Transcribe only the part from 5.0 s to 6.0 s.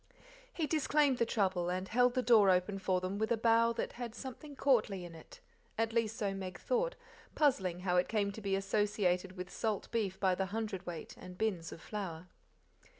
in it, at